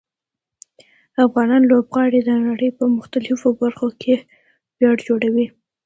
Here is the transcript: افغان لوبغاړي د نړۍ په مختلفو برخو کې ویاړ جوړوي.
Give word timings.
افغان 1.25 1.49
لوبغاړي 1.69 2.19
د 2.25 2.29
نړۍ 2.47 2.69
په 2.77 2.85
مختلفو 2.97 3.47
برخو 3.61 3.87
کې 4.01 4.13
ویاړ 4.77 4.97
جوړوي. 5.07 5.47